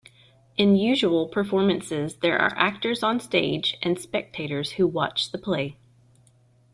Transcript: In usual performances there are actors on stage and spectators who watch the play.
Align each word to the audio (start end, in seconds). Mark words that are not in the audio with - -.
In 0.57 0.75
usual 0.75 1.27
performances 1.27 2.15
there 2.23 2.39
are 2.39 2.57
actors 2.57 3.03
on 3.03 3.19
stage 3.19 3.77
and 3.83 3.99
spectators 3.99 4.71
who 4.71 4.87
watch 4.87 5.31
the 5.31 5.37
play. 5.37 5.77